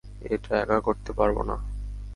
[0.25, 1.55] এটা একা করতে পারবো না।